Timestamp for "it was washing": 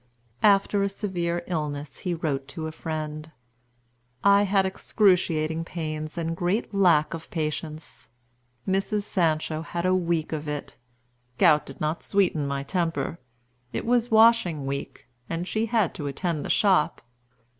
13.73-14.65